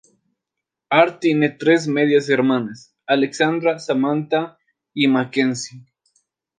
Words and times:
Hart 0.89 1.19
tiene 1.19 1.51
tres 1.51 1.87
medias 1.87 2.27
hermanas: 2.27 2.95
Alexandra, 3.05 3.77
Samantha 3.77 4.57
y 4.95 5.07
Mackenzie. 5.07 5.85